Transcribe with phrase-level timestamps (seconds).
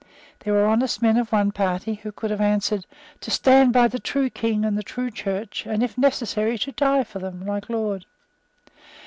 [0.39, 2.87] There were honest men of one party who would have answered,
[3.19, 7.03] To stand by the true King and the true Church, and, if necessary, to die
[7.03, 8.07] for them like Laud.